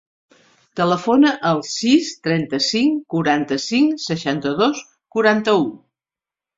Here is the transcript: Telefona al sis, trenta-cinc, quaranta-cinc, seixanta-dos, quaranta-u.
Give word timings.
Telefona 0.79 1.33
al 1.49 1.61
sis, 1.73 2.09
trenta-cinc, 2.29 2.97
quaranta-cinc, 3.17 4.05
seixanta-dos, 4.09 4.85
quaranta-u. 5.17 5.67